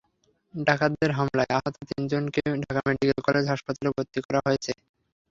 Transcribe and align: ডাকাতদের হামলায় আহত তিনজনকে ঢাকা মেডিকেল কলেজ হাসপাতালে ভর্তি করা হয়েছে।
ডাকাতদের 0.53 1.11
হামলায় 1.17 1.51
আহত 1.57 1.75
তিনজনকে 1.89 2.41
ঢাকা 2.63 2.81
মেডিকেল 2.87 3.19
কলেজ 3.27 3.45
হাসপাতালে 3.51 3.89
ভর্তি 3.95 4.19
করা 4.25 4.39
হয়েছে। 4.45 4.71